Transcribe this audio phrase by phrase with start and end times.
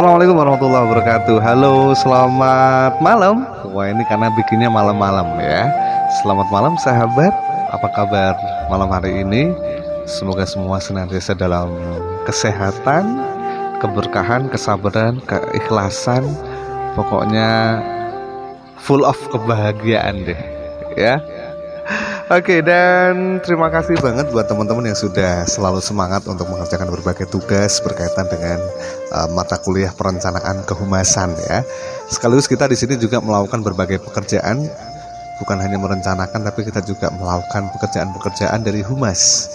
[0.00, 1.36] Assalamualaikum warahmatullahi wabarakatuh.
[1.44, 3.44] Halo selamat malam.
[3.68, 5.68] Wah ini karena bikinnya malam-malam ya.
[6.24, 7.28] Selamat malam sahabat.
[7.68, 8.32] Apa kabar
[8.72, 9.52] malam hari ini?
[10.08, 11.68] Semoga semua senantiasa dalam
[12.24, 13.20] kesehatan
[13.76, 16.24] Keberkahan, kesabaran, keikhlasan.
[16.96, 17.84] Pokoknya
[18.80, 20.40] full of kebahagiaan deh
[20.96, 21.20] Ya
[22.30, 27.82] Oke dan terima kasih banget buat teman-teman yang sudah selalu semangat untuk mengerjakan berbagai tugas
[27.82, 28.62] berkaitan dengan
[29.10, 31.66] uh, mata kuliah perencanaan kehumasan ya.
[32.06, 34.62] Sekaligus kita di sini juga melakukan berbagai pekerjaan
[35.42, 39.50] bukan hanya merencanakan tapi kita juga melakukan pekerjaan-pekerjaan dari humas.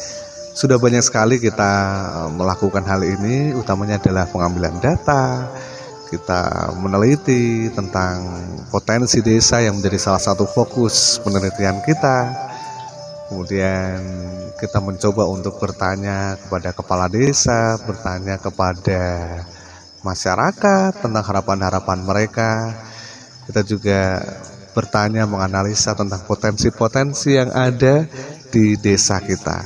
[0.51, 1.71] Sudah banyak sekali kita
[2.11, 5.47] uh, melakukan hal ini utamanya adalah pengambilan data,
[6.11, 8.19] kita meneliti tentang
[8.67, 12.51] potensi desa yang menjadi salah satu fokus penelitian kita
[13.25, 13.97] Kemudian
[14.61, 19.01] kita mencoba untuk bertanya kepada kepala desa, bertanya kepada
[20.05, 22.69] masyarakat tentang harapan-harapan mereka.
[23.49, 24.21] Kita juga
[24.77, 28.05] bertanya menganalisa tentang potensi-potensi yang ada
[28.53, 29.65] di desa kita.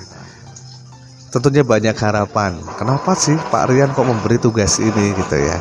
[1.30, 2.58] Tentunya banyak harapan.
[2.80, 5.60] Kenapa sih Pak Rian kok memberi tugas ini gitu ya?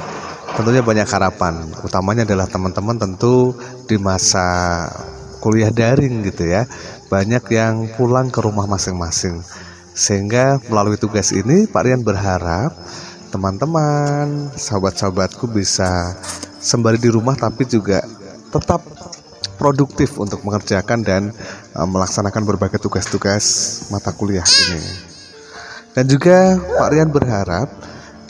[0.54, 1.66] Tentunya banyak harapan.
[1.82, 3.52] Utamanya adalah teman-teman tentu
[3.84, 4.86] di masa
[5.39, 6.67] kuliah daring gitu ya
[7.08, 9.41] banyak yang pulang ke rumah masing-masing.
[9.98, 12.70] Sehingga melalui tugas ini Pak Rian berharap
[13.34, 16.14] teman-teman, sahabat-sahabatku bisa
[16.62, 18.00] sembari di rumah tapi juga
[18.49, 18.81] tetap
[19.59, 21.22] produktif untuk mengerjakan dan
[21.75, 23.44] uh, melaksanakan berbagai tugas-tugas
[23.91, 24.81] mata kuliah ini.
[25.93, 27.66] Dan juga Pak Rian berharap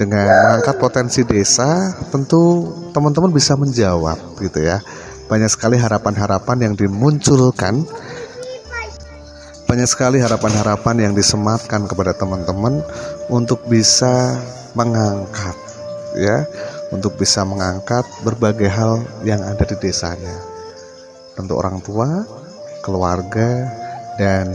[0.00, 4.80] dengan mengangkat potensi desa, tentu teman-teman bisa menjawab gitu ya.
[5.28, 7.84] Banyak sekali harapan-harapan yang dimunculkan.
[9.68, 12.80] Banyak sekali harapan-harapan yang disematkan kepada teman-teman
[13.28, 14.40] untuk bisa
[14.72, 15.56] mengangkat
[16.16, 16.48] ya.
[16.88, 20.40] Untuk bisa mengangkat berbagai hal yang ada di desanya.
[21.36, 22.24] Tentu orang tua
[22.80, 23.68] keluarga
[24.16, 24.48] dan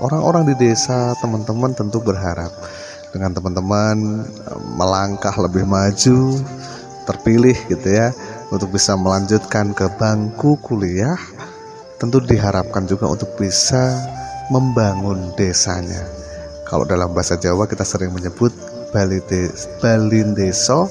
[0.00, 2.50] orang-orang di desa teman-teman tentu berharap
[3.12, 4.26] dengan teman-teman
[4.74, 6.40] melangkah lebih maju
[7.06, 8.10] terpilih gitu ya
[8.54, 11.18] untuk bisa melanjutkan ke bangku kuliah
[11.98, 13.94] tentu diharapkan juga untuk bisa
[14.52, 16.04] membangun desanya.
[16.68, 18.54] Kalau dalam bahasa Jawa kita sering menyebut
[18.94, 20.86] balin deso,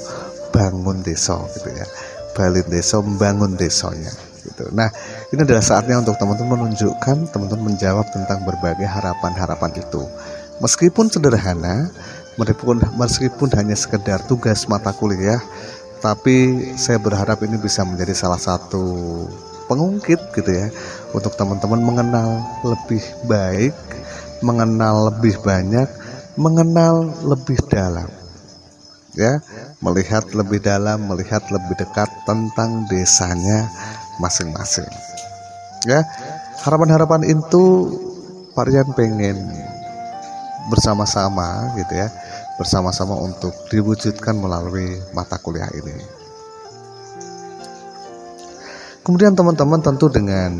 [0.51, 1.87] bangun deso gitu ya.
[2.35, 4.11] Balin deso membangun desonya
[4.43, 4.69] gitu.
[4.75, 4.91] Nah,
[5.31, 10.03] ini adalah saatnya untuk teman-teman menunjukkan, teman-teman menjawab tentang berbagai harapan-harapan itu.
[10.59, 11.89] Meskipun sederhana,
[12.35, 15.39] meskipun meskipun hanya sekedar tugas mata kuliah,
[16.03, 18.83] tapi saya berharap ini bisa menjadi salah satu
[19.71, 20.67] pengungkit gitu ya
[21.15, 23.71] untuk teman-teman mengenal lebih baik,
[24.43, 25.87] mengenal lebih banyak,
[26.35, 28.11] mengenal lebih dalam.
[29.15, 29.39] Ya,
[29.79, 33.69] melihat lebih dalam, melihat lebih dekat tentang desanya
[34.17, 34.89] masing-masing.
[35.85, 36.01] Ya,
[36.65, 37.93] harapan-harapan itu
[38.57, 39.37] varian pengen
[40.73, 42.09] bersama-sama gitu ya,
[42.57, 46.23] bersama-sama untuk diwujudkan melalui mata kuliah ini.
[49.03, 50.55] Kemudian teman-teman tentu dengan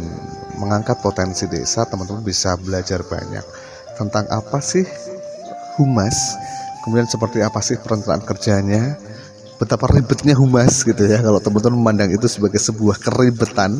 [0.60, 3.46] mengangkat potensi desa, teman-teman bisa belajar banyak
[3.96, 4.84] tentang apa sih
[5.80, 6.36] humas,
[6.84, 9.00] kemudian seperti apa sih perencanaan kerjanya,
[9.56, 11.24] betapa ribetnya humas gitu ya.
[11.24, 13.80] Kalau teman-teman memandang itu sebagai sebuah keribetan,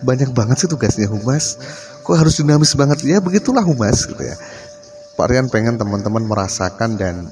[0.00, 1.60] banyak banget sih tugasnya humas.
[2.06, 3.04] Kok harus dinamis banget?
[3.04, 4.40] Ya begitulah humas gitu ya.
[5.18, 7.28] Pak Rian pengen teman-teman merasakan dan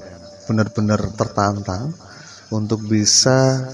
[0.47, 1.93] benar-benar tertantang
[2.49, 3.67] untuk bisa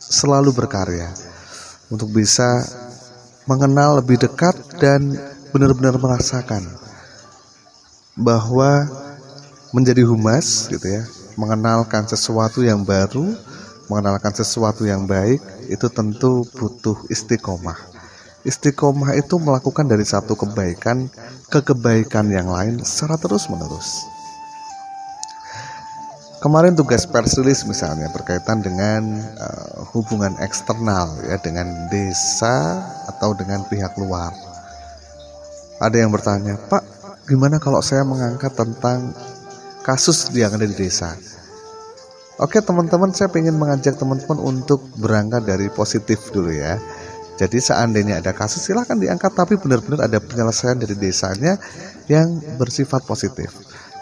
[0.00, 1.12] selalu berkarya
[1.92, 2.64] untuk bisa
[3.44, 5.12] mengenal lebih dekat dan
[5.52, 6.64] benar-benar merasakan
[8.16, 8.88] bahwa
[9.74, 11.02] menjadi humas gitu ya,
[11.34, 13.34] mengenalkan sesuatu yang baru,
[13.90, 17.76] mengenalkan sesuatu yang baik itu tentu butuh istiqomah.
[18.46, 21.10] Istiqomah itu melakukan dari satu kebaikan
[21.48, 24.13] ke kebaikan yang lain secara terus-menerus.
[26.44, 33.96] Kemarin tugas pers misalnya berkaitan dengan uh, hubungan eksternal ya dengan desa atau dengan pihak
[33.96, 34.28] luar.
[35.80, 36.84] Ada yang bertanya, "Pak,
[37.24, 39.16] gimana kalau saya mengangkat tentang
[39.88, 41.16] kasus yang ada di desa?"
[42.36, 46.76] Oke, teman-teman, saya ingin mengajak teman-teman untuk berangkat dari positif dulu ya.
[47.40, 51.56] Jadi seandainya ada kasus silahkan diangkat tapi benar-benar ada penyelesaian dari desanya
[52.04, 53.48] yang bersifat positif.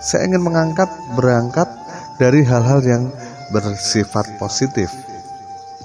[0.02, 1.70] Saya ingin mengangkat berangkat
[2.18, 3.14] dari hal-hal yang
[3.54, 4.90] bersifat positif.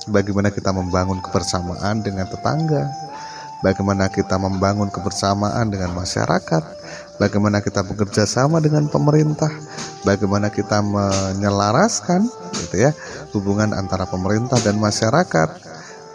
[0.10, 2.90] Bagaimana kita membangun kebersamaan dengan tetangga,
[3.62, 6.64] bagaimana kita membangun kebersamaan dengan masyarakat,
[7.22, 9.54] bagaimana kita bekerja sama dengan pemerintah,
[10.02, 12.26] bagaimana kita menyelaraskan
[12.58, 12.92] gitu ya
[13.38, 15.50] hubungan antara pemerintah dan masyarakat,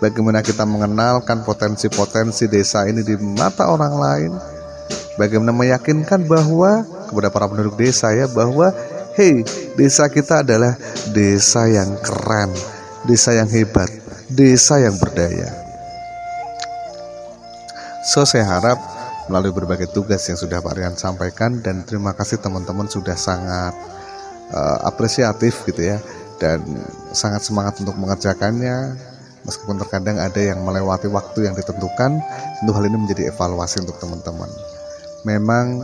[0.03, 4.33] bagaimana kita mengenalkan potensi-potensi desa ini di mata orang lain,
[5.17, 8.73] bagaimana meyakinkan bahwa kepada para penduduk desa ya bahwa
[9.17, 9.45] hey
[9.77, 10.77] desa kita adalah
[11.13, 12.51] desa yang keren,
[13.05, 13.89] desa yang hebat,
[14.33, 15.49] desa yang berdaya.
[18.03, 18.81] So saya harap
[19.31, 23.71] melalui berbagai tugas yang sudah Pak Rian sampaikan dan terima kasih teman-teman sudah sangat
[24.51, 26.03] uh, apresiatif gitu ya
[26.43, 26.59] dan
[27.15, 28.99] sangat semangat untuk mengerjakannya
[29.47, 32.19] meskipun terkadang ada yang melewati waktu yang ditentukan
[32.59, 34.51] tentu hal ini menjadi evaluasi untuk teman-teman
[35.25, 35.81] memang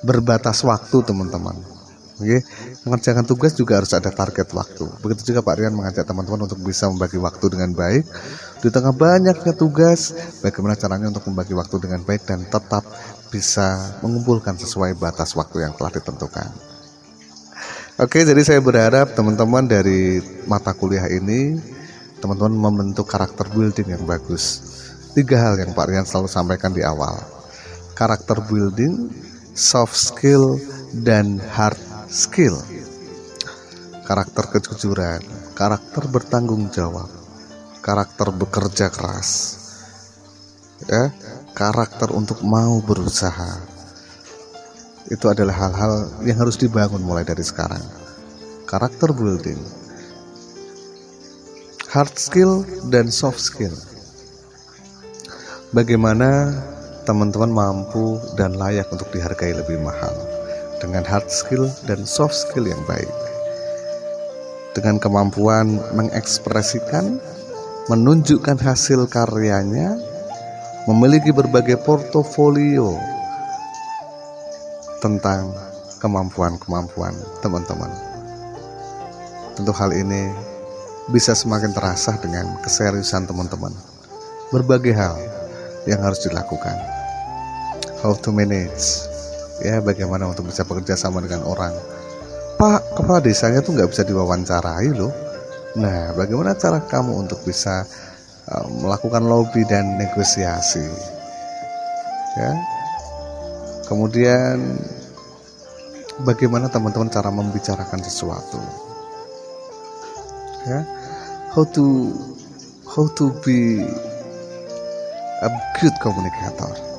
[0.00, 1.80] berbatas waktu teman-teman
[2.20, 2.44] Oke,
[2.84, 4.84] mengerjakan tugas juga harus ada target waktu.
[5.00, 8.04] Begitu juga Pak Rian mengajak teman-teman untuk bisa membagi waktu dengan baik.
[8.60, 10.12] Di tengah banyaknya tugas,
[10.44, 12.84] bagaimana caranya untuk membagi waktu dengan baik dan tetap
[13.32, 16.52] bisa mengumpulkan sesuai batas waktu yang telah ditentukan.
[17.96, 21.56] Oke, jadi saya berharap teman-teman dari mata kuliah ini,
[22.20, 24.60] teman-teman membentuk karakter building yang bagus.
[25.16, 27.39] Tiga hal yang Pak Rian selalu sampaikan di awal.
[27.94, 29.12] Karakter building,
[29.52, 30.56] soft skill,
[30.90, 31.78] dan hard
[32.10, 32.58] skill,
[34.02, 35.22] karakter kejujuran,
[35.54, 37.06] karakter bertanggung jawab,
[37.78, 39.30] karakter bekerja keras,
[40.90, 41.14] ya,
[41.54, 43.62] karakter untuk mau berusaha.
[45.10, 45.94] Itu adalah hal-hal
[46.26, 47.82] yang harus dibangun mulai dari sekarang.
[48.66, 49.58] Karakter building,
[51.90, 53.74] hard skill dan soft skill.
[55.70, 56.50] Bagaimana
[57.08, 60.12] teman-teman mampu dan layak untuk dihargai lebih mahal
[60.80, 63.08] dengan hard skill dan soft skill yang baik.
[64.76, 67.18] Dengan kemampuan mengekspresikan,
[67.90, 69.98] menunjukkan hasil karyanya,
[70.86, 72.94] memiliki berbagai portofolio
[75.02, 75.50] tentang
[75.98, 77.12] kemampuan-kemampuan
[77.44, 77.92] teman-teman.
[79.58, 80.32] Tentu hal ini
[81.10, 83.74] bisa semakin terasa dengan keseriusan teman-teman.
[84.54, 85.39] Berbagai hal
[85.88, 86.76] yang harus dilakukan.
[88.00, 89.04] How to manage.
[89.60, 91.72] Ya bagaimana untuk bisa bekerja sama dengan orang.
[92.56, 95.12] Pak kepala desanya tuh nggak bisa diwawancarai loh.
[95.76, 97.84] Nah bagaimana cara kamu untuk bisa
[98.48, 100.84] uh, melakukan lobby dan negosiasi?
[102.40, 102.52] Ya.
[103.84, 104.80] Kemudian
[106.24, 108.60] bagaimana teman-teman cara membicarakan sesuatu?
[110.68, 110.84] Ya.
[111.52, 112.12] How to
[112.88, 113.84] how to be
[115.40, 115.48] a
[115.80, 116.90] good communicator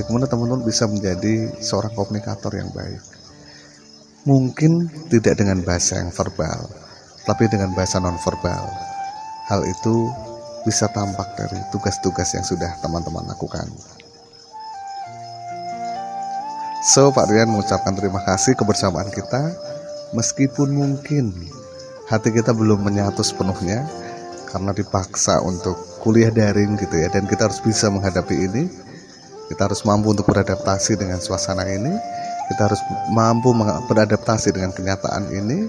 [0.00, 3.02] bagaimana teman-teman bisa menjadi seorang komunikator yang baik.
[4.24, 6.68] Mungkin tidak dengan bahasa yang verbal,
[7.24, 8.64] tapi dengan bahasa nonverbal.
[9.48, 10.08] Hal itu
[10.62, 13.66] bisa tampak dari tugas-tugas yang sudah teman-teman lakukan.
[16.80, 19.52] So, Pak Rian mengucapkan terima kasih kebersamaan kita,
[20.16, 21.32] meskipun mungkin
[22.08, 23.84] hati kita belum menyatu sepenuhnya
[24.48, 28.62] karena dipaksa untuk kuliah daring gitu ya, dan kita harus bisa menghadapi ini
[29.50, 31.90] kita harus mampu untuk beradaptasi dengan suasana ini.
[32.46, 32.78] Kita harus
[33.10, 33.50] mampu
[33.90, 35.66] beradaptasi dengan kenyataan ini.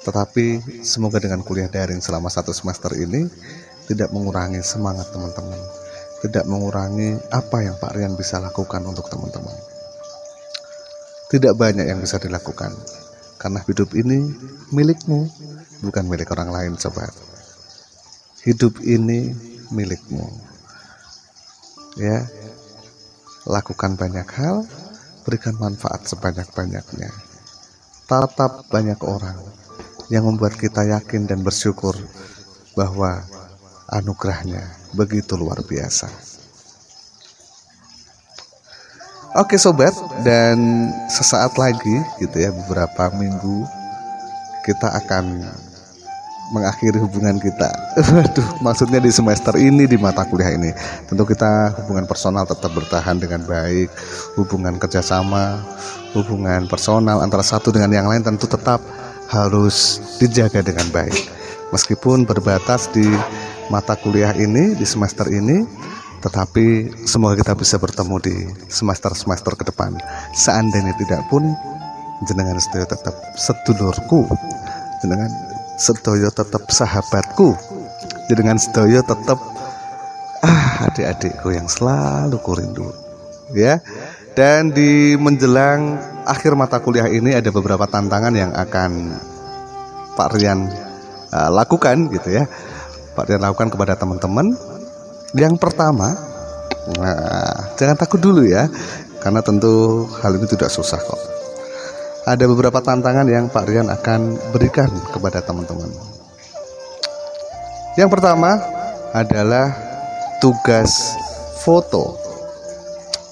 [0.00, 3.28] Tetapi semoga dengan kuliah daring selama satu semester ini
[3.84, 5.60] tidak mengurangi semangat teman-teman.
[6.24, 9.56] Tidak mengurangi apa yang Pak Rian bisa lakukan untuk teman-teman.
[11.28, 12.72] Tidak banyak yang bisa dilakukan.
[13.36, 14.24] Karena hidup ini
[14.72, 15.28] milikmu,
[15.84, 17.12] bukan milik orang lain sobat.
[18.46, 19.36] Hidup ini
[19.70, 20.24] milikmu.
[22.00, 22.24] Ya,
[23.48, 24.68] Lakukan banyak hal,
[25.24, 27.08] berikan manfaat sebanyak-banyaknya.
[28.04, 29.40] Tatap banyak orang
[30.12, 31.96] yang membuat kita yakin dan bersyukur
[32.76, 33.24] bahwa
[33.88, 34.60] anugerahnya
[34.92, 36.12] begitu luar biasa.
[39.40, 43.64] Oke sobat, dan sesaat lagi gitu ya beberapa minggu
[44.68, 45.48] kita akan
[46.50, 47.70] mengakhiri hubungan kita.
[48.14, 50.70] Waduh, maksudnya di semester ini di mata kuliah ini.
[51.06, 53.88] Tentu kita hubungan personal tetap bertahan dengan baik,
[54.38, 55.62] hubungan kerjasama,
[56.14, 58.82] hubungan personal antara satu dengan yang lain tentu tetap
[59.30, 61.30] harus dijaga dengan baik.
[61.70, 63.06] Meskipun berbatas di
[63.70, 65.62] mata kuliah ini di semester ini,
[66.20, 69.94] tetapi semoga kita bisa bertemu di semester-semester ke depan.
[70.34, 71.46] Seandainya tidak pun
[72.28, 74.28] jenengan sedaya tetap sedulurku.
[75.00, 75.30] Jenengan
[75.80, 77.56] sedoyo tetap sahabatku.
[78.28, 79.40] Dengan sedoyo tetap
[80.44, 82.92] ah adik-adikku yang selalu kurindu
[83.56, 83.80] ya.
[84.36, 89.16] Dan di menjelang akhir mata kuliah ini ada beberapa tantangan yang akan
[90.14, 90.68] Pak Rian
[91.32, 92.44] uh, lakukan gitu ya.
[93.16, 94.54] Pak Rian lakukan kepada teman-teman.
[95.34, 96.30] Yang pertama
[96.96, 98.66] Nah, jangan takut dulu ya,
[99.20, 101.39] karena tentu hal ini tidak susah kok.
[102.30, 105.90] Ada beberapa tantangan yang Pak Rian akan berikan kepada teman-teman.
[107.98, 108.54] Yang pertama
[109.10, 109.74] adalah
[110.38, 111.18] tugas
[111.66, 112.14] foto.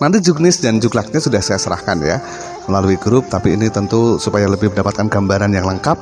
[0.02, 2.18] Nanti juknis dan juklaknya sudah saya serahkan ya
[2.66, 5.98] melalui grup, tapi ini tentu supaya lebih mendapatkan gambaran yang lengkap,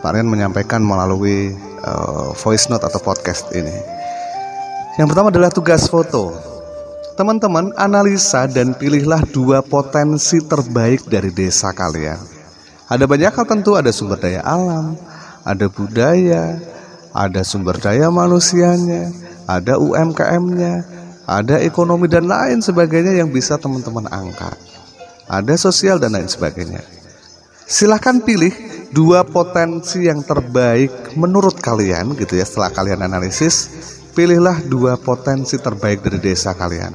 [0.00, 1.52] Pak Rian menyampaikan melalui
[1.84, 3.76] uh, voice note atau podcast ini.
[4.96, 6.49] Yang pertama adalah tugas foto.
[7.18, 12.18] Teman-teman analisa dan pilihlah dua potensi terbaik dari desa kalian.
[12.90, 14.98] Ada banyak hal tentu, ada sumber daya alam,
[15.46, 16.58] ada budaya,
[17.14, 19.10] ada sumber daya manusianya,
[19.46, 20.74] ada UMKM-nya,
[21.26, 24.58] ada ekonomi dan lain sebagainya yang bisa teman-teman angkat.
[25.30, 26.82] Ada sosial dan lain sebagainya.
[27.70, 28.50] Silahkan pilih
[28.90, 33.70] dua potensi yang terbaik menurut kalian gitu ya setelah kalian analisis
[34.20, 36.92] pilihlah dua potensi terbaik dari desa kalian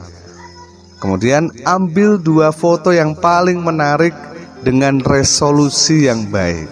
[1.01, 4.13] kemudian ambil dua foto yang paling menarik
[4.61, 6.69] dengan resolusi yang baik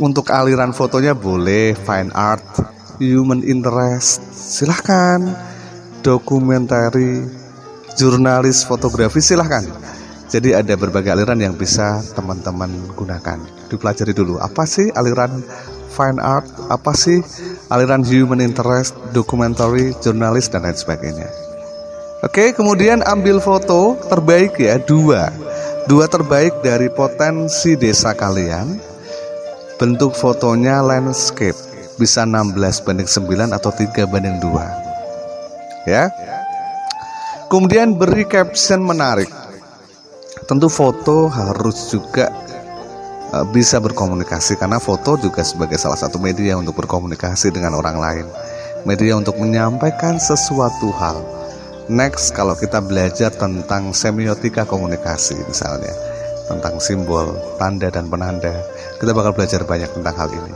[0.00, 2.64] untuk aliran fotonya boleh fine art
[2.96, 5.48] human interest silahkan
[6.00, 7.26] dokumentari,
[7.98, 9.64] jurnalis fotografi silahkan.
[10.28, 13.40] Jadi ada berbagai aliran yang bisa teman-teman gunakan.
[13.72, 15.40] Dipelajari dulu apa sih aliran
[15.98, 17.18] fine art, apa sih
[17.74, 21.26] aliran human interest, documentary, jurnalis dan lain sebagainya.
[22.22, 25.34] Oke, kemudian ambil foto terbaik ya dua,
[25.90, 28.78] dua terbaik dari potensi desa kalian.
[29.78, 31.54] Bentuk fotonya landscape,
[31.98, 34.88] bisa 16 banding 9 atau 3 banding 2
[35.86, 36.12] ya.
[37.48, 39.32] Kemudian beri caption menarik.
[40.44, 42.28] Tentu foto harus juga
[43.32, 48.26] uh, bisa berkomunikasi karena foto juga sebagai salah satu media untuk berkomunikasi dengan orang lain.
[48.86, 51.18] Media untuk menyampaikan sesuatu hal.
[51.88, 55.92] Next kalau kita belajar tentang semiotika komunikasi misalnya
[56.48, 58.52] tentang simbol, tanda dan penanda,
[58.96, 60.54] kita bakal belajar banyak tentang hal ini.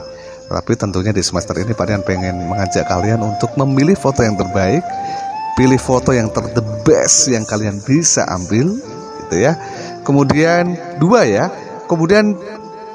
[0.49, 4.85] Tapi tentunya di semester ini Pak Dian pengen mengajak kalian untuk memilih foto yang terbaik
[5.53, 8.73] pilih foto yang ter the best yang kalian bisa ambil
[9.25, 9.53] gitu ya
[10.05, 11.53] kemudian dua ya
[11.89, 12.37] kemudian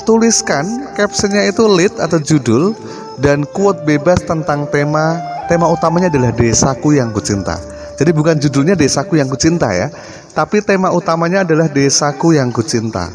[0.08, 0.64] tuliskan
[0.96, 2.72] captionnya itu lead atau judul
[3.20, 5.20] dan quote bebas tentang tema
[5.52, 7.60] tema utamanya adalah desaku yang kucinta
[8.00, 9.92] jadi bukan judulnya desaku yang kucinta ya
[10.32, 13.12] tapi tema utamanya adalah desaku yang kucinta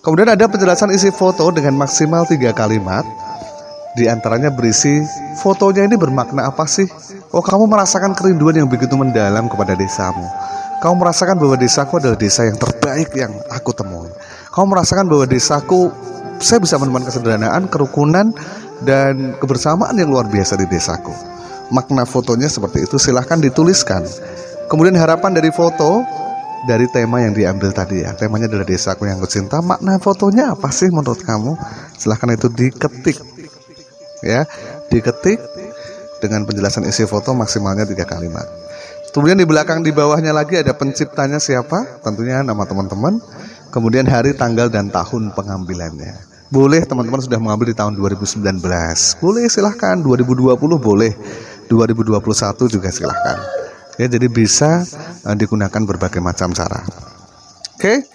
[0.00, 3.04] kemudian ada penjelasan isi foto dengan maksimal tiga kalimat
[3.92, 5.02] di antaranya berisi
[5.42, 6.86] fotonya ini bermakna apa sih?
[7.34, 10.22] Oh kamu merasakan kerinduan yang begitu mendalam kepada desamu.
[10.78, 14.06] Kamu merasakan bahwa desaku adalah desa yang terbaik yang aku temui.
[14.58, 15.94] Kamu merasakan bahwa desaku
[16.42, 18.34] saya bisa menemukan kesederhanaan, kerukunan,
[18.82, 21.14] dan kebersamaan yang luar biasa di desaku.
[21.70, 24.02] Makna fotonya seperti itu silahkan dituliskan.
[24.66, 26.02] Kemudian harapan dari foto
[26.66, 28.18] dari tema yang diambil tadi ya.
[28.18, 29.62] Temanya adalah desaku yang kucinta.
[29.62, 31.54] Makna fotonya apa sih menurut kamu?
[31.94, 33.38] Silahkan itu diketik
[34.22, 34.46] ya
[34.90, 35.38] diketik
[36.18, 38.46] dengan penjelasan isi foto maksimalnya tiga kalimat
[39.14, 43.22] kemudian di belakang di bawahnya lagi ada penciptanya siapa tentunya nama teman-teman
[43.70, 46.16] kemudian hari tanggal dan tahun pengambilannya.
[46.48, 48.40] Boleh teman-teman sudah mengambil di tahun 2019
[49.20, 50.00] boleh silahkan.
[50.00, 51.12] 2020 boleh.
[51.68, 53.36] 2021 juga silahkan.
[54.00, 54.80] Ya jadi bisa
[55.28, 56.80] uh, digunakan berbagai macam cara.
[57.76, 58.08] Oke?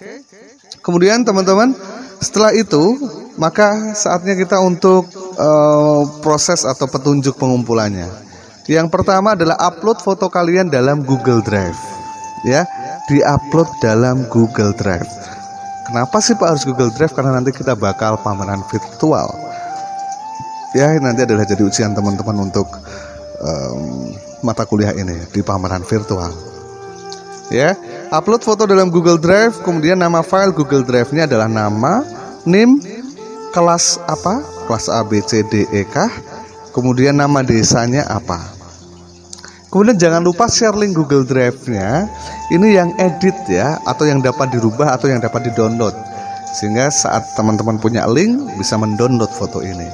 [0.82, 1.72] Kemudian teman-teman
[2.18, 2.98] setelah itu
[3.38, 5.06] maka saatnya kita untuk
[5.38, 8.10] uh, proses atau petunjuk pengumpulannya.
[8.64, 11.76] Yang pertama adalah upload foto kalian dalam Google Drive.
[12.48, 12.64] Ya,
[13.08, 15.08] diupload dalam Google Drive.
[15.84, 17.12] Kenapa sih Pak harus Google Drive?
[17.12, 19.28] Karena nanti kita bakal pameran virtual.
[20.74, 22.66] Ya, nanti adalah jadi ujian teman-teman untuk
[23.44, 24.10] um,
[24.42, 26.32] mata kuliah ini di pameran virtual.
[27.52, 27.76] Ya,
[28.08, 32.00] upload foto dalam Google Drive, kemudian nama file Google Drive-nya adalah nama,
[32.48, 32.80] name,
[33.52, 34.40] kelas apa?
[34.64, 36.10] Kelas A, B, C, D, E kah?
[36.72, 38.53] Kemudian nama desanya apa?
[39.74, 42.06] Kemudian jangan lupa share link Google Drive-nya.
[42.54, 45.98] Ini yang edit ya, atau yang dapat dirubah atau yang dapat di-download.
[46.54, 49.90] Sehingga saat teman-teman punya link bisa mendownload foto ini.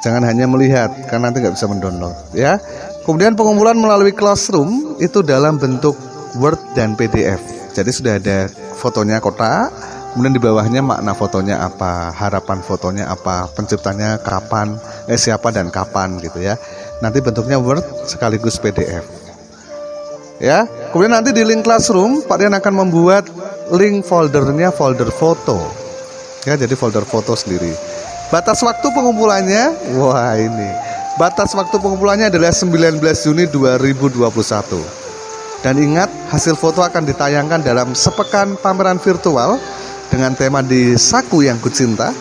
[0.00, 2.56] Jangan hanya melihat, karena nanti nggak bisa mendownload ya.
[3.04, 6.00] Kemudian pengumpulan melalui Classroom itu dalam bentuk
[6.40, 7.44] Word dan PDF.
[7.76, 8.48] Jadi sudah ada
[8.80, 9.68] fotonya kotak,
[10.18, 14.74] kemudian di bawahnya makna fotonya apa harapan fotonya apa penciptanya kapan
[15.06, 16.58] eh siapa dan kapan gitu ya.
[16.98, 19.28] Nanti bentuknya Word sekaligus PDF
[20.38, 23.26] ya kemudian nanti di link classroom Pak Dian akan membuat
[23.74, 25.58] link foldernya folder foto.
[26.46, 27.74] Ya jadi folder foto sendiri.
[28.32, 30.70] Batas waktu pengumpulannya wah ini.
[31.18, 34.30] Batas waktu pengumpulannya adalah 19 Juni 2021.
[35.58, 39.58] Dan ingat, hasil foto akan ditayangkan dalam sepekan pameran virtual
[40.08, 42.12] dengan tema di Saku yang Kucinta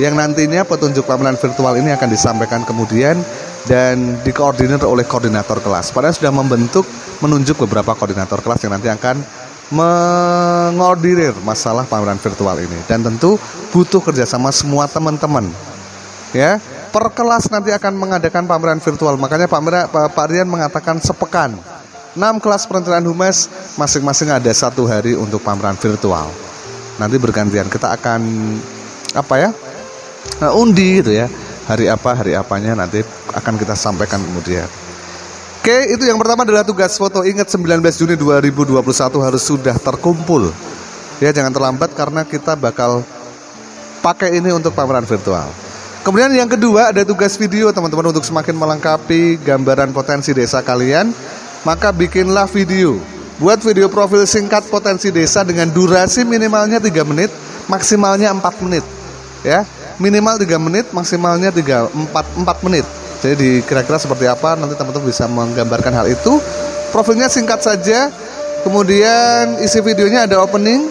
[0.00, 3.18] yang nantinya petunjuk pameran virtual ini akan disampaikan kemudian
[3.64, 5.94] dan dikoordinir oleh koordinator kelas.
[5.94, 6.84] Padahal sudah membentuk
[7.24, 9.22] menunjuk beberapa koordinator kelas yang nanti akan
[9.72, 13.40] mengordirir masalah pameran virtual ini dan tentu
[13.72, 15.48] butuh kerjasama semua teman-teman
[16.36, 16.60] ya
[16.94, 19.18] per kelas nanti akan mengadakan pameran virtual.
[19.18, 21.58] Makanya Pak, Pak Rian mengatakan sepekan.
[22.14, 26.30] 6 kelas perencanaan humas masing-masing ada satu hari untuk pameran virtual.
[26.98, 28.20] Nanti bergantian kita akan
[29.14, 29.50] apa ya?
[30.38, 31.26] Nah, undi gitu ya.
[31.64, 33.00] Hari apa, hari apanya nanti
[33.32, 34.68] akan kita sampaikan kemudian.
[35.64, 37.24] Oke, itu yang pertama adalah tugas foto.
[37.24, 38.76] Ingat 19 Juni 2021
[39.24, 40.52] harus sudah terkumpul.
[41.24, 43.00] Ya, jangan terlambat karena kita bakal
[44.04, 45.48] pakai ini untuk pameran virtual.
[46.04, 51.16] Kemudian yang kedua ada tugas video teman-teman untuk semakin melengkapi gambaran potensi desa kalian,
[51.64, 53.00] maka bikinlah video.
[53.34, 57.34] Buat video profil singkat potensi desa dengan durasi minimalnya 3 menit,
[57.66, 58.86] maksimalnya 4 menit.
[59.42, 59.66] Ya,
[59.98, 62.86] minimal 3 menit, maksimalnya 3 4 4 menit.
[63.18, 66.38] Jadi kira-kira seperti apa nanti teman-teman bisa menggambarkan hal itu.
[66.94, 68.14] Profilnya singkat saja.
[68.62, 70.86] Kemudian isi videonya ada opening.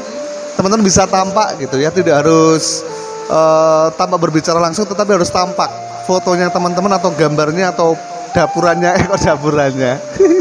[0.59, 2.83] Teman-teman bisa tampak gitu ya, tidak harus
[3.31, 5.71] uh, tanpa berbicara langsung tetapi harus tampak
[6.03, 7.95] fotonya teman-teman atau gambarnya atau
[8.35, 9.93] dapurannya eh kok dapurannya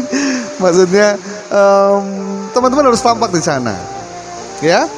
[0.63, 1.17] maksudnya
[2.57, 3.77] teman-teman um, harus tampak di sana
[4.65, 4.89] ya.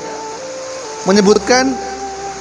[1.05, 1.75] Menyebutkan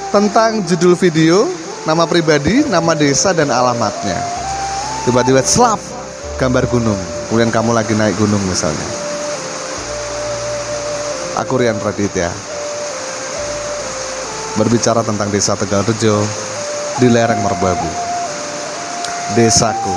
[0.08, 1.44] tentang judul video
[1.84, 4.16] nama pribadi nama desa dan alamatnya.
[5.04, 5.82] Tiba-tiba slap
[6.40, 6.96] gambar gunung.
[7.28, 8.88] Kemudian kamu lagi naik gunung misalnya.
[11.42, 12.30] Aku Rian Raditya.
[14.54, 16.22] Berbicara tentang desa Tegal Rejo
[17.02, 17.90] di lereng Merbabu.
[19.34, 19.96] Desaku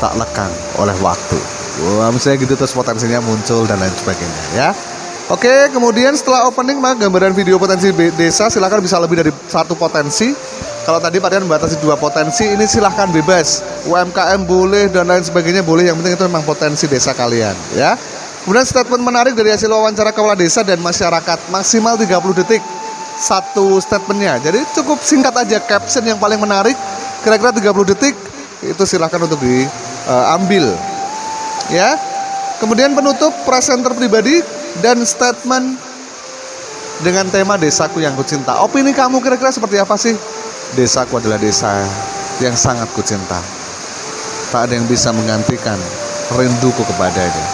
[0.00, 1.53] tak lekang oleh waktu.
[1.82, 4.70] Wah, misalnya gitu terus potensinya muncul dan lain sebagainya ya.
[5.32, 10.36] Oke, kemudian setelah opening maka gambaran video potensi desa silahkan bisa lebih dari satu potensi.
[10.84, 13.64] Kalau tadi kalian membatasi dua potensi, ini silahkan bebas.
[13.88, 15.88] UMKM boleh dan lain sebagainya boleh.
[15.88, 17.96] Yang penting itu memang potensi desa kalian, ya.
[18.44, 22.60] Kemudian statement menarik dari hasil wawancara kepala desa dan masyarakat maksimal 30 detik
[23.16, 24.36] satu statementnya.
[24.44, 26.76] Jadi cukup singkat aja caption yang paling menarik,
[27.24, 28.12] kira-kira 30 detik
[28.60, 30.76] itu silahkan untuk diambil.
[30.76, 30.93] Uh,
[31.72, 31.96] ya.
[32.60, 34.40] Kemudian penutup presenter pribadi
[34.80, 35.76] dan statement
[37.02, 38.62] dengan tema desaku yang kucinta.
[38.62, 40.14] Opini kamu kira-kira seperti apa sih?
[40.78, 41.82] Desaku adalah desa
[42.38, 43.38] yang sangat kucinta.
[44.54, 45.76] Tak ada yang bisa menggantikan
[46.38, 47.46] rinduku kepadanya.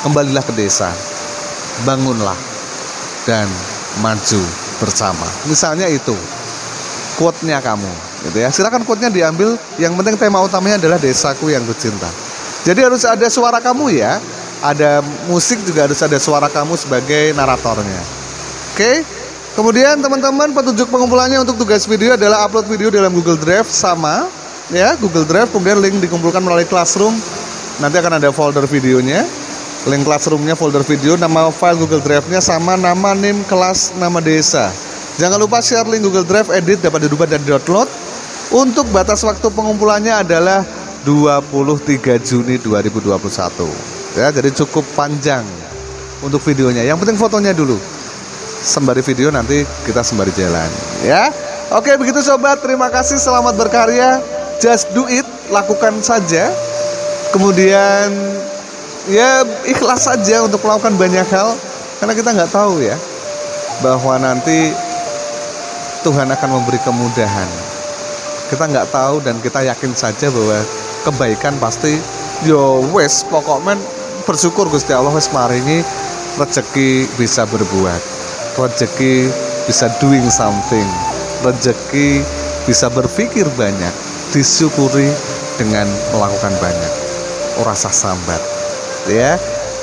[0.00, 0.88] Kembalilah ke desa,
[1.84, 2.36] bangunlah,
[3.28, 3.44] dan
[4.00, 4.42] maju
[4.80, 5.28] bersama.
[5.44, 6.16] Misalnya itu
[7.20, 7.92] quote-nya kamu,
[8.24, 8.48] gitu ya.
[8.48, 9.60] Silakan quote-nya diambil.
[9.76, 12.08] Yang penting tema utamanya adalah desaku yang kucinta.
[12.64, 14.20] Jadi harus ada suara kamu ya.
[14.60, 18.02] Ada musik juga harus ada suara kamu sebagai naratornya.
[18.76, 19.04] Oke.
[19.56, 24.30] Kemudian teman-teman petunjuk pengumpulannya untuk tugas video adalah upload video dalam Google Drive sama
[24.70, 27.14] ya Google Drive kemudian link dikumpulkan melalui Classroom
[27.82, 29.26] nanti akan ada folder videonya
[29.90, 34.70] link classroomnya folder video nama file Google Drive-nya sama nama NIM kelas nama desa
[35.18, 37.90] jangan lupa share link Google Drive edit dapat dirubah dan download
[38.54, 40.62] untuk batas waktu pengumpulannya adalah
[41.04, 45.46] 23 Juni 2021 ya jadi cukup panjang
[46.24, 46.84] untuk videonya.
[46.84, 47.76] Yang penting fotonya dulu.
[48.60, 50.68] Sembari video nanti kita sembari jalan.
[51.00, 51.32] Ya
[51.72, 52.60] oke begitu sobat.
[52.60, 54.20] Terima kasih selamat berkarya.
[54.60, 56.52] Just do it lakukan saja.
[57.32, 58.12] Kemudian
[59.08, 61.56] ya ikhlas saja untuk melakukan banyak hal.
[62.00, 62.96] Karena kita nggak tahu ya
[63.80, 64.72] bahwa nanti
[66.04, 67.48] Tuhan akan memberi kemudahan.
[68.52, 70.58] Kita nggak tahu dan kita yakin saja bahwa
[71.04, 71.96] kebaikan pasti.
[72.44, 73.76] Yo wes pokoknya
[74.24, 75.84] bersyukur Gusti Allah wes maringi
[76.40, 78.00] rezeki bisa berbuat.
[78.56, 79.28] Rezeki
[79.68, 80.86] bisa doing something.
[81.44, 82.24] Rezeki
[82.64, 83.92] bisa berpikir banyak.
[84.30, 85.10] Disyukuri
[85.58, 85.84] dengan
[86.14, 86.92] melakukan banyak.
[87.66, 88.40] Rasa sambat.
[89.10, 89.36] Ya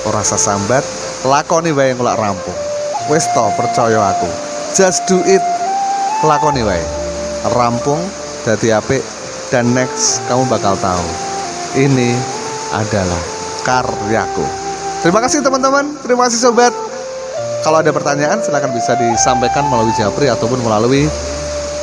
[0.07, 0.81] ora sambat.
[1.25, 2.57] Lakoni wae ngelak rampung.
[3.11, 4.29] Wis to percaya aku.
[4.73, 5.41] Just do it.
[6.25, 6.81] Lakoni wae.
[7.53, 7.99] Rampung
[8.47, 9.16] dadi apik
[9.51, 11.07] dan next kamu bakal tahu.
[11.77, 12.15] Ini
[12.73, 13.21] adalah
[13.63, 14.45] karyaku.
[15.03, 15.93] Terima kasih teman-teman.
[16.03, 16.73] Terima kasih sobat.
[17.61, 21.07] Kalau ada pertanyaan silahkan bisa disampaikan melalui Japri ataupun melalui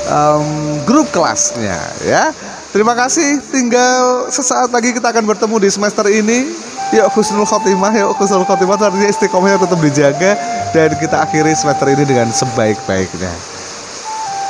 [0.09, 0.45] um,
[0.89, 2.33] grup kelasnya ya.
[2.75, 3.39] Terima kasih.
[3.55, 6.51] Tinggal sesaat lagi kita akan bertemu di semester ini.
[6.93, 8.77] Yuk khusnul khotimah yuk khusnul khotimah.
[8.77, 10.33] Artinya istiqomahnya tetap dijaga
[10.75, 13.33] dan kita akhiri semester ini dengan sebaik-baiknya.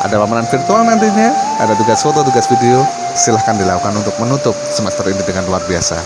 [0.05, 5.23] Ada pameran virtual nantinya ada tugas foto tugas video silahkan dilakukan untuk menutup semester ini
[5.23, 5.97] dengan luar biasa.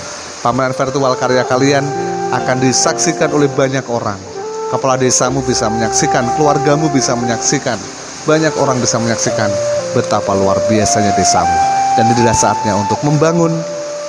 [0.44, 1.84] Pameran virtual karya kalian
[2.30, 4.20] akan disaksikan oleh banyak orang.
[4.68, 7.80] Kepala desamu bisa menyaksikan, keluargamu bisa menyaksikan,
[8.28, 9.48] banyak orang bisa menyaksikan
[9.96, 11.56] betapa luar biasanya desamu.
[11.96, 13.50] Dan inilah saatnya untuk membangun,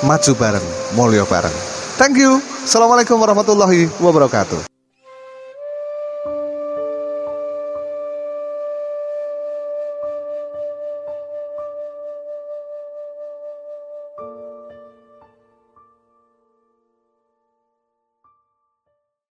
[0.03, 1.55] maju bareng, mulio bareng.
[1.95, 2.43] Thank you.
[2.67, 4.78] Assalamualaikum warahmatullahi wabarakatuh.